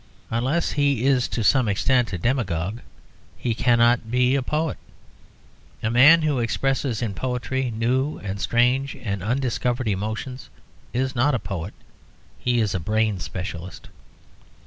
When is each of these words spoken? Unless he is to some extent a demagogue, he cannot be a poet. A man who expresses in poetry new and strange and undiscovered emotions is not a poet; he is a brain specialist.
Unless 0.31 0.71
he 0.71 1.03
is 1.05 1.27
to 1.27 1.43
some 1.43 1.67
extent 1.67 2.11
a 2.11 2.17
demagogue, 2.17 2.79
he 3.37 3.53
cannot 3.53 4.09
be 4.09 4.33
a 4.33 4.41
poet. 4.41 4.79
A 5.83 5.91
man 5.91 6.23
who 6.23 6.39
expresses 6.39 7.03
in 7.03 7.13
poetry 7.13 7.69
new 7.69 8.17
and 8.17 8.41
strange 8.41 8.95
and 8.95 9.21
undiscovered 9.21 9.87
emotions 9.87 10.49
is 10.91 11.13
not 11.13 11.35
a 11.35 11.37
poet; 11.37 11.75
he 12.39 12.59
is 12.59 12.73
a 12.73 12.79
brain 12.79 13.19
specialist. 13.19 13.89